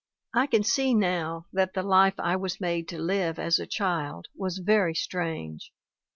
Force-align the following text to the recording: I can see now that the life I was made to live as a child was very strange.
I 0.33 0.47
can 0.47 0.63
see 0.63 0.95
now 0.95 1.45
that 1.53 1.75
the 1.75 1.83
life 1.83 2.15
I 2.17 2.35
was 2.35 2.59
made 2.59 2.87
to 2.87 2.97
live 2.97 3.37
as 3.37 3.59
a 3.59 3.67
child 3.67 4.25
was 4.35 4.57
very 4.57 4.95
strange. 4.95 5.71